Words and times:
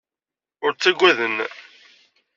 Ur 0.65 0.71
ttagaden. 0.73 1.37